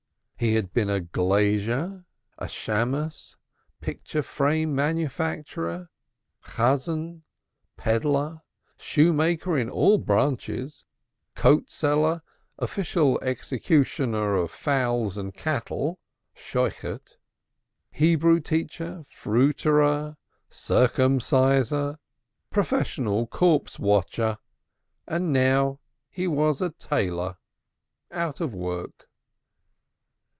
He 0.37 0.55
had 0.55 0.73
been 0.73 0.87
glazier, 1.11 2.05
synagogue 2.47 2.91
beadle, 2.91 3.11
picture 3.79 4.23
frame 4.23 4.73
manufacturer, 4.73 5.91
cantor, 6.43 7.21
peddler, 7.77 8.41
shoemaker 8.75 9.55
in 9.55 9.69
all 9.69 9.99
branches, 9.99 10.83
coat 11.35 11.69
seller, 11.69 12.23
official 12.57 13.19
executioner 13.21 14.33
of 14.35 14.49
fowls 14.49 15.15
and 15.15 15.31
cattle, 15.31 15.99
Hebrew 17.91 18.39
teacher, 18.39 19.03
fruiterer, 19.11 20.17
circumciser, 20.49 21.97
professional 22.49 23.27
corpse 23.27 23.77
watcher, 23.77 24.39
and 25.07 25.31
now 25.31 25.81
he 26.09 26.27
was 26.27 26.63
a 26.63 26.71
tailor 26.71 27.37
out 28.09 28.41
of 28.41 28.55
work. 28.55 29.07